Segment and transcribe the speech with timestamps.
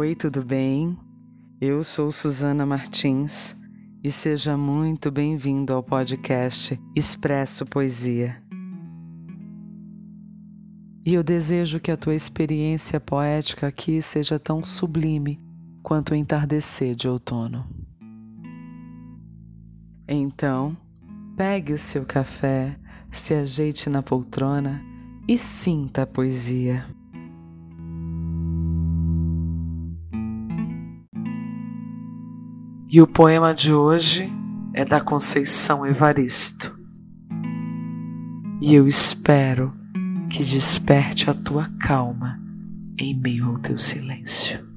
[0.00, 0.96] Oi, tudo bem?
[1.60, 3.54] Eu sou Suzana Martins
[4.02, 8.42] e seja muito bem-vindo ao podcast Expresso Poesia.
[11.04, 15.38] E eu desejo que a tua experiência poética aqui seja tão sublime
[15.82, 17.68] quanto o entardecer de outono.
[20.08, 20.74] Então,
[21.36, 22.74] pegue o seu café,
[23.10, 24.82] se ajeite na poltrona
[25.28, 26.86] e sinta a poesia.
[32.92, 34.28] E o poema de hoje
[34.74, 36.76] é da Conceição Evaristo.
[38.60, 39.72] E eu espero
[40.28, 42.42] que desperte a tua calma
[42.98, 44.68] em meio ao teu silêncio.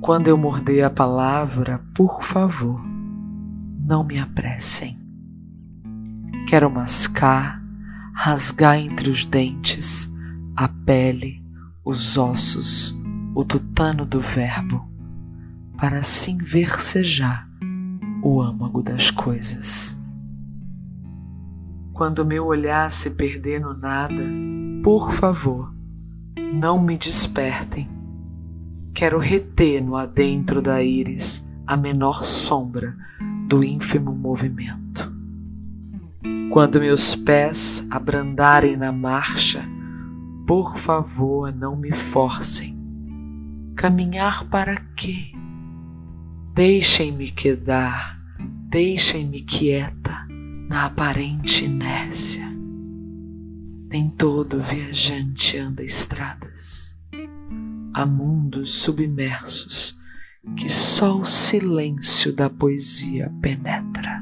[0.00, 2.82] Quando eu morder a palavra, por favor,
[3.86, 4.98] não me apressem.
[6.48, 7.62] Quero mascar,
[8.16, 10.12] rasgar entre os dentes
[10.56, 11.40] a pele,
[11.84, 13.00] os ossos,
[13.34, 14.86] o tutano do verbo,
[15.78, 17.48] para assim versejar
[18.22, 19.98] o âmago das coisas.
[21.92, 24.22] Quando meu olhar se perder no nada,
[24.82, 25.72] por favor,
[26.54, 27.88] não me despertem.
[28.94, 32.94] Quero reter no adentro da íris a menor sombra
[33.48, 35.10] do ínfimo movimento.
[36.50, 39.64] Quando meus pés abrandarem na marcha,
[40.46, 42.71] por favor, não me forcem
[43.82, 45.32] Caminhar para quê?
[46.54, 48.16] Deixem-me quedar,
[48.70, 50.24] deixem-me quieta
[50.70, 52.46] na aparente inércia.
[53.90, 56.96] Nem todo viajante anda estradas.
[57.92, 59.98] Há mundos submersos
[60.56, 64.21] que só o silêncio da poesia penetra.